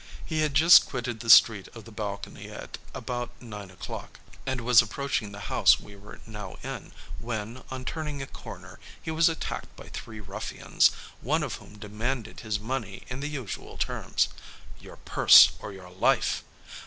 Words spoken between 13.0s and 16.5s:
in the usual terms, "Your purse, or your life!"